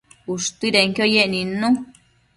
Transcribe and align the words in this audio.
ushtuidenquio 0.33 1.05
yec 1.13 1.27
nidnu 1.35 1.69